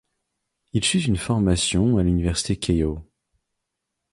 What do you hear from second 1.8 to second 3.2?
à l'université Keiō.